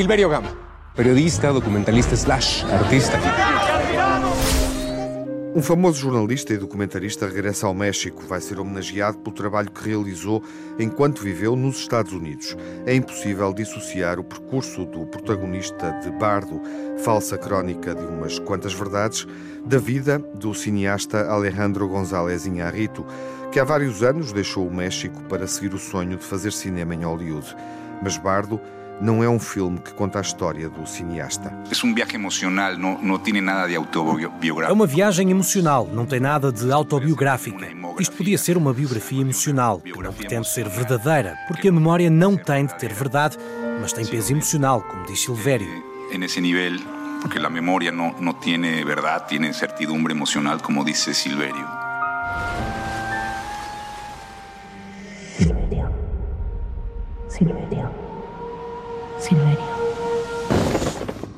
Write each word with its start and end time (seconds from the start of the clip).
Silverio 0.00 0.30
Gama, 0.30 0.48
periodista, 0.96 1.52
documentalista 1.52 2.16
slash 2.16 2.64
artista. 2.64 3.59
Um 5.52 5.60
famoso 5.60 5.98
jornalista 5.98 6.54
e 6.54 6.56
documentarista 6.56 7.26
regressa 7.26 7.66
ao 7.66 7.74
México. 7.74 8.22
Vai 8.24 8.40
ser 8.40 8.60
homenageado 8.60 9.18
pelo 9.18 9.34
trabalho 9.34 9.68
que 9.68 9.88
realizou 9.88 10.44
enquanto 10.78 11.24
viveu 11.24 11.56
nos 11.56 11.78
Estados 11.78 12.12
Unidos. 12.12 12.56
É 12.86 12.94
impossível 12.94 13.52
dissociar 13.52 14.20
o 14.20 14.24
percurso 14.24 14.86
do 14.86 15.06
protagonista 15.06 15.90
de 16.04 16.10
Bardo, 16.12 16.62
falsa 16.98 17.36
crónica 17.36 17.96
de 17.96 18.04
umas 18.04 18.38
quantas 18.38 18.72
verdades, 18.72 19.26
da 19.66 19.76
vida 19.76 20.20
do 20.36 20.54
cineasta 20.54 21.28
Alejandro 21.28 21.88
González 21.88 22.46
Iñárritu, 22.46 23.04
que 23.50 23.58
há 23.58 23.64
vários 23.64 24.04
anos 24.04 24.32
deixou 24.32 24.68
o 24.68 24.72
México 24.72 25.20
para 25.24 25.48
seguir 25.48 25.74
o 25.74 25.78
sonho 25.78 26.16
de 26.16 26.24
fazer 26.24 26.52
cinema 26.52 26.94
em 26.94 27.04
Hollywood. 27.04 27.56
Mas 28.00 28.16
Bardo 28.16 28.60
não 29.00 29.24
é 29.24 29.28
um 29.28 29.38
filme 29.38 29.78
que 29.78 29.92
conta 29.94 30.18
a 30.18 30.22
história 30.22 30.68
do 30.68 30.86
cineasta. 30.86 31.52
É 31.70 31.86
um 31.86 31.94
viagem 31.94 32.14
emocional, 32.16 32.76
não, 32.76 33.02
não 33.02 33.18
tem 33.18 33.40
nada 33.40 33.66
de 33.66 33.76
autobiográfico. 33.76 34.62
É 34.62 34.72
uma 34.72 34.86
viagem 34.86 35.30
emocional, 35.30 35.88
não 35.90 36.04
tem 36.04 36.20
nada 36.20 36.52
de 36.52 36.70
autobiográfica. 36.70 37.66
Isto 37.98 38.16
podia 38.16 38.36
ser 38.36 38.56
uma 38.56 38.72
biografia 38.74 39.20
emocional, 39.22 39.80
que 39.80 40.02
não 40.02 40.12
pretende 40.12 40.48
ser 40.48 40.68
verdadeira, 40.68 41.36
porque 41.48 41.68
a 41.68 41.72
memória 41.72 42.10
não 42.10 42.36
tem 42.36 42.66
de 42.66 42.78
ter 42.78 42.92
verdade, 42.92 43.38
mas 43.80 43.92
tem 43.92 44.04
peso 44.04 44.32
emocional, 44.32 44.82
como 44.82 45.06
diz 45.06 45.20
Silvério. 45.20 45.90
Nesse 46.18 46.40
nível, 46.40 46.78
porque 47.20 47.38
a 47.38 47.48
memória 47.48 47.92
não, 47.92 48.12
não 48.20 48.32
tem 48.32 48.60
verdade, 48.84 49.38
tem 49.38 49.52
certidumbre 49.52 50.12
emocional, 50.12 50.58
como 50.58 50.84
diz 50.84 50.98
Silvério. 50.98 51.66
Silverio. 55.38 55.88
Silverio. 57.28 57.99
Silverio. 59.30 59.64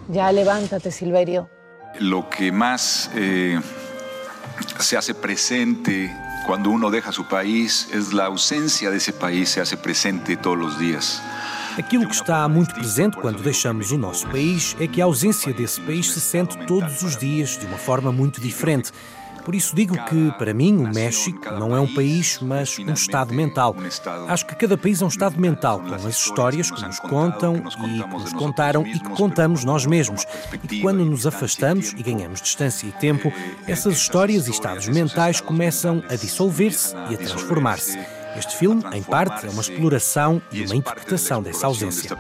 Ya 0.09 0.33
levántate, 0.33 0.91
Silverio. 0.91 1.51
Lo 2.01 2.31
que 2.31 2.51
más 2.51 3.11
eh, 3.15 3.61
se 4.79 4.97
hace 4.97 5.15
presente 5.15 6.11
cuando 6.47 6.71
uno 6.71 6.91
deja 6.91 7.13
su 7.13 7.29
país 7.29 7.89
es 7.93 8.15
la 8.15 8.25
ausencia 8.27 8.91
de 8.91 8.97
ese 8.97 9.13
país, 9.13 9.51
se 9.51 9.61
hace 9.61 9.77
presente 9.77 10.39
todos 10.39 10.57
los 10.57 10.79
días. 10.79 11.23
Aquilo 11.79 12.07
que 12.07 12.15
está 12.15 12.49
muito 12.49 12.75
presente 12.75 13.19
quando 13.21 13.43
deixamos 13.43 13.93
o 13.93 13.99
nosso 13.99 14.27
país 14.29 14.75
é 14.81 14.87
que 14.87 15.03
a 15.03 15.05
ausência 15.05 15.53
desse 15.53 15.81
país 15.83 16.11
se 16.11 16.21
sente 16.21 16.57
todos 16.67 17.03
os 17.03 17.19
dias 17.19 17.59
de 17.59 17.67
uma 17.67 17.79
forma 17.79 18.11
muito 18.11 18.41
diferente. 18.41 18.91
Por 19.45 19.55
isso 19.55 19.75
digo 19.75 19.97
que, 20.05 20.31
para 20.39 20.55
mim, 20.55 20.77
o 20.85 20.93
México 20.93 21.51
não 21.53 21.75
é 21.75 21.81
um 21.81 21.93
país, 21.93 22.39
mas 22.41 22.79
um 22.79 22.93
estado 22.93 23.35
mental. 23.35 23.75
Acho 24.29 24.47
que 24.47 24.55
cada 24.55 24.77
país 24.77 25.03
é 25.03 25.05
um 25.05 25.09
estado 25.09 25.41
mental, 25.41 25.81
com 25.81 25.95
as 25.95 26.05
histórias 26.05 26.71
que 26.71 26.81
nos 26.83 27.01
contam 27.01 27.57
e 27.57 28.03
que 28.03 28.09
nos 28.09 28.33
contaram 28.33 28.87
e 28.87 28.99
que 28.99 29.09
contamos 29.11 29.65
nós 29.65 29.85
mesmos. 29.87 30.25
E 30.53 30.59
que 30.59 30.81
quando 30.81 31.05
nos 31.05 31.27
afastamos 31.27 31.93
e 31.93 32.03
ganhamos 32.03 32.41
distância 32.41 32.87
e 32.87 32.93
tempo, 32.93 33.33
essas 33.67 33.97
histórias 33.97 34.47
e 34.47 34.51
estados 34.51 34.89
mentais 34.89 35.41
começam 35.41 36.03
a 36.09 36.15
dissolver-se 36.15 36.95
e 37.11 37.15
a 37.15 37.19
transformar-se. 37.19 37.99
Este 38.37 38.57
filme, 38.57 38.83
em 38.95 39.03
parte, 39.03 39.47
é 39.47 39.51
uma 39.51 39.61
exploração 39.61 40.41
e 40.51 40.65
uma 40.65 40.77
interpretação 40.77 41.43
dessa 41.43 41.67
ausência. 41.67 42.17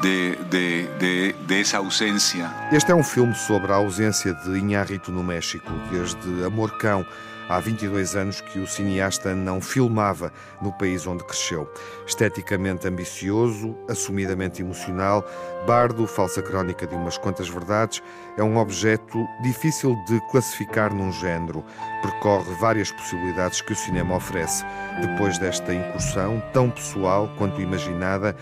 De, 0.00 0.36
de, 0.50 0.86
de, 0.98 1.32
de, 1.32 1.60
essa 1.60 1.78
ausência. 1.78 2.50
Este 2.72 2.90
é 2.92 2.94
um 2.94 3.02
filme 3.02 3.34
sobre 3.34 3.72
a 3.72 3.76
ausência 3.76 4.34
de 4.34 4.58
Inharrito 4.58 5.10
no 5.10 5.22
México, 5.22 5.70
desde 5.90 6.44
Amor 6.44 6.76
Cão. 6.78 7.06
Há 7.48 7.60
22 7.60 8.16
anos 8.16 8.40
que 8.40 8.58
o 8.58 8.66
cineasta 8.66 9.32
não 9.32 9.60
filmava 9.60 10.32
no 10.60 10.72
país 10.72 11.06
onde 11.06 11.22
cresceu. 11.22 11.72
Esteticamente 12.04 12.88
ambicioso, 12.88 13.76
assumidamente 13.88 14.62
emocional, 14.62 15.24
bardo, 15.64 16.08
falsa 16.08 16.42
crónica 16.42 16.88
de 16.88 16.96
umas 16.96 17.16
quantas 17.16 17.48
verdades, 17.48 18.02
é 18.36 18.42
um 18.42 18.56
objeto 18.56 19.24
difícil 19.44 19.94
de 20.08 20.20
classificar 20.32 20.92
num 20.92 21.12
género. 21.12 21.64
Percorre 22.02 22.52
várias 22.60 22.90
possibilidades 22.90 23.60
que 23.60 23.72
o 23.72 23.76
cinema 23.76 24.16
oferece. 24.16 24.64
Depois 25.00 25.38
desta 25.38 25.72
incursão, 25.72 26.42
tão 26.52 26.68
pessoal 26.68 27.32
quanto 27.38 27.60
imaginada, 27.60 28.34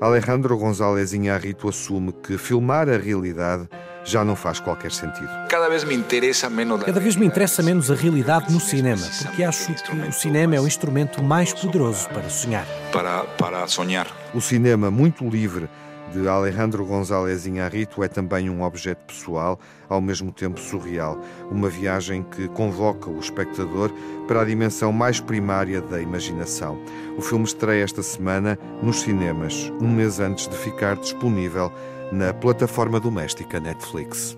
Alejandro 0.00 0.56
González 0.56 1.12
Iñárritu 1.12 1.68
assume 1.68 2.14
que 2.22 2.38
filmar 2.38 2.88
a 2.88 2.96
realidade 2.96 3.68
já 4.02 4.24
não 4.24 4.34
faz 4.34 4.58
qualquer 4.58 4.92
sentido. 4.92 5.28
Cada 5.50 5.68
vez 5.68 5.84
me 5.84 5.94
interessa 5.94 6.48
menos. 6.48 6.82
Cada 6.82 6.98
vez 6.98 7.16
me 7.16 7.26
interessa 7.26 7.62
menos 7.62 7.90
a 7.90 7.94
realidade 7.94 8.50
no 8.50 8.58
cinema, 8.58 9.06
porque 9.22 9.44
acho 9.44 9.74
que 9.74 9.92
o 10.08 10.10
cinema 10.10 10.56
é 10.56 10.60
o 10.60 10.66
instrumento 10.66 11.22
mais 11.22 11.52
poderoso 11.52 12.08
para 12.08 12.30
sonhar. 12.30 12.66
Para 12.90 13.24
para 13.24 13.66
sonhar. 13.66 14.06
O 14.32 14.40
cinema 14.40 14.90
muito 14.90 15.28
livre 15.28 15.68
de 16.12 16.28
Alejandro 16.28 16.84
González 16.84 17.46
Iñárritu 17.46 18.02
é 18.02 18.08
também 18.08 18.50
um 18.50 18.62
objeto 18.62 19.04
pessoal, 19.06 19.58
ao 19.88 20.00
mesmo 20.00 20.32
tempo 20.32 20.58
surreal, 20.58 21.20
uma 21.50 21.68
viagem 21.68 22.22
que 22.22 22.48
convoca 22.48 23.08
o 23.08 23.18
espectador 23.18 23.90
para 24.26 24.42
a 24.42 24.44
dimensão 24.44 24.92
mais 24.92 25.20
primária 25.20 25.80
da 25.80 26.00
imaginação. 26.00 26.78
O 27.16 27.22
filme 27.22 27.44
estreia 27.44 27.84
esta 27.84 28.02
semana 28.02 28.58
nos 28.82 29.00
cinemas, 29.00 29.72
um 29.80 29.88
mês 29.88 30.20
antes 30.20 30.48
de 30.48 30.56
ficar 30.56 30.96
disponível 30.96 31.72
na 32.12 32.34
plataforma 32.34 32.98
doméstica 32.98 33.60
Netflix. 33.60 34.36